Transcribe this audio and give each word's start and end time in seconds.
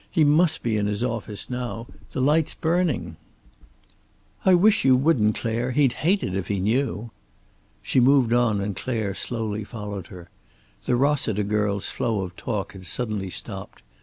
He 0.09 0.23
must 0.23 0.63
be 0.63 0.77
in 0.77 0.87
his 0.87 1.03
office 1.03 1.47
now. 1.47 1.85
The 2.11 2.21
light's 2.21 2.55
burning." 2.55 3.17
"I 4.43 4.55
wish 4.55 4.83
you 4.83 4.95
wouldn't, 4.95 5.35
Clare. 5.35 5.69
He'd 5.73 5.93
hate 6.01 6.23
it 6.23 6.35
if 6.35 6.47
he 6.47 6.59
knew." 6.59 7.11
She 7.83 7.99
moved 7.99 8.33
on 8.33 8.61
and 8.61 8.75
Clare 8.75 9.13
slowly 9.13 9.63
followed 9.63 10.07
her. 10.07 10.31
The 10.85 10.95
Rossiter 10.95 11.43
girl's 11.43 11.91
flow 11.91 12.21
of 12.21 12.35
talk 12.35 12.71
had 12.73 12.87
suddenly 12.87 13.29
stopped. 13.29 13.83